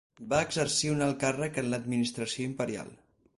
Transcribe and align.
Va 0.29 0.37
exercir 0.45 0.89
un 0.93 1.03
alt 1.07 1.19
càrrec 1.25 1.59
en 1.63 1.69
l'administració 1.75 2.49
imperial. 2.53 2.91